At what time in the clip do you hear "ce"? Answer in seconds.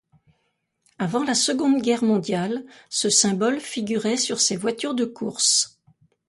2.89-3.07